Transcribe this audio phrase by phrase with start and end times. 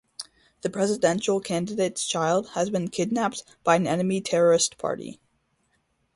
[0.61, 5.19] The presidential candidate's child has been kidnapped by an enemy terrorist party.